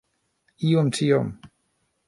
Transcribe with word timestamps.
Iom 0.69 0.89
tiom 0.99 1.31